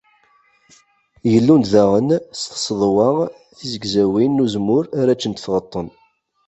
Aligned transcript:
Gellun-d 1.31 1.65
daɣen 1.73 2.09
s 2.39 2.41
tseḍwa 2.49 3.09
tizegzawin 3.57 4.35
n 4.39 4.43
uzemmur 4.43 4.85
ara 4.99 5.17
ččent 5.19 5.43
tɣeṭṭen. 5.45 5.87